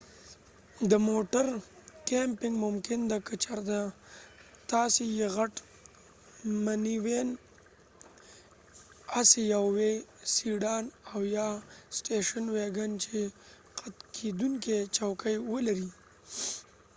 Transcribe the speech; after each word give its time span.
د 0.91 0.93
موټر 1.09 1.45
کېمپنګ 2.07 2.55
ممکن 2.65 2.99
ده 3.09 3.17
که 3.25 3.33
چېرته 3.43 3.77
تاسی 4.71 5.05
یو 5.21 5.29
غټ 5.37 5.53
منیوېن، 6.65 7.29
اسی 9.19 9.41
یو 9.53 9.65
وي، 9.75 9.93
سیډان 10.33 10.83
او 11.11 11.19
یا 11.37 11.49
سټیشن 11.97 12.45
ويګن 12.55 12.91
چې 13.03 13.15
قت 13.79 13.95
کېدونکې 14.15 14.77
چوکۍ 14.97 15.35
ولري 15.51 15.89